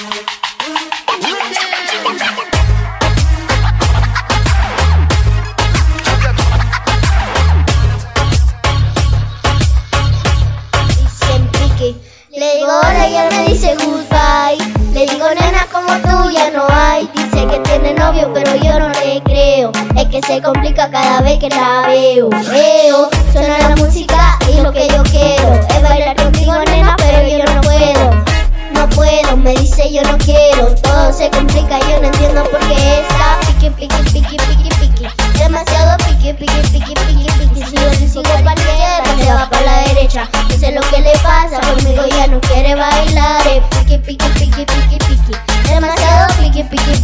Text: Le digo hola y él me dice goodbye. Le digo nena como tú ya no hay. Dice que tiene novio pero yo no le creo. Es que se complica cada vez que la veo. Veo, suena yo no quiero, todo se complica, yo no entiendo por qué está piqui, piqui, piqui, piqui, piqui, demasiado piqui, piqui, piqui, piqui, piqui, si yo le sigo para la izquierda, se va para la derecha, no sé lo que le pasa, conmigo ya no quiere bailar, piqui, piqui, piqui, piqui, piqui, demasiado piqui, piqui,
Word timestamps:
Le 0.00 0.06
digo 12.56 12.68
hola 12.68 13.08
y 13.08 13.16
él 13.16 13.28
me 13.30 13.48
dice 13.48 13.76
goodbye. 13.76 14.56
Le 14.94 15.06
digo 15.06 15.26
nena 15.38 15.66
como 15.70 15.92
tú 15.98 16.30
ya 16.30 16.50
no 16.50 16.66
hay. 16.70 17.06
Dice 17.14 17.46
que 17.46 17.58
tiene 17.58 17.92
novio 17.92 18.32
pero 18.32 18.56
yo 18.56 18.78
no 18.78 18.88
le 18.88 19.22
creo. 19.22 19.70
Es 19.96 20.06
que 20.06 20.22
se 20.26 20.40
complica 20.40 20.90
cada 20.90 21.20
vez 21.20 21.38
que 21.38 21.50
la 21.50 21.88
veo. 21.88 22.30
Veo, 22.30 23.10
suena 23.32 23.59
yo 29.92 30.02
no 30.04 30.16
quiero, 30.18 30.74
todo 30.82 31.12
se 31.12 31.28
complica, 31.30 31.78
yo 31.80 32.00
no 32.00 32.06
entiendo 32.06 32.44
por 32.44 32.60
qué 32.60 33.00
está 33.00 33.40
piqui, 33.46 33.70
piqui, 33.70 34.10
piqui, 34.12 34.36
piqui, 34.36 34.68
piqui, 34.80 35.06
demasiado 35.38 35.96
piqui, 35.98 36.32
piqui, 36.32 36.60
piqui, 36.72 36.94
piqui, 36.94 37.26
piqui, 37.38 37.64
si 37.64 37.76
yo 37.76 37.90
le 37.90 38.08
sigo 38.08 38.22
para 38.22 38.42
la 38.42 38.54
izquierda, 38.54 39.24
se 39.24 39.32
va 39.32 39.50
para 39.50 39.66
la 39.66 39.82
derecha, 39.88 40.28
no 40.48 40.56
sé 40.58 40.72
lo 40.72 40.80
que 40.82 41.00
le 41.00 41.12
pasa, 41.18 41.60
conmigo 41.60 42.04
ya 42.06 42.26
no 42.28 42.40
quiere 42.40 42.74
bailar, 42.76 43.42
piqui, 43.70 43.98
piqui, 43.98 44.28
piqui, 44.38 44.64
piqui, 44.64 44.98
piqui, 44.98 45.32
demasiado 45.68 46.34
piqui, 46.40 46.62
piqui, 46.62 46.99